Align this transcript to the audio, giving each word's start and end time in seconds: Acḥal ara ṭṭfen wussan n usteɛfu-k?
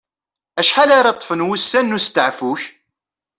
Acḥal 0.59 0.89
ara 0.97 1.15
ṭṭfen 1.17 1.45
wussan 1.47 1.85
n 1.91 1.97
usteɛfu-k? 1.97 2.61